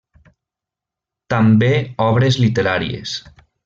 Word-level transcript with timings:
També 1.35 1.71
obres 2.09 2.43
literàries. 2.49 3.19